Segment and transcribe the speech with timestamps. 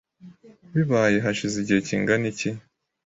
[0.73, 2.49] Bibaye hashize igihe kingana iki?